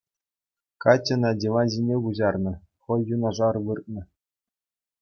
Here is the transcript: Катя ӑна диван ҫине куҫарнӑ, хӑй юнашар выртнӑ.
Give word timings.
Катя 0.85 1.15
ӑна 1.19 1.31
диван 1.41 1.67
ҫине 1.75 1.97
куҫарнӑ, 2.07 2.53
хӑй 2.87 3.01
юнашар 3.17 3.55
выртнӑ. 3.69 4.03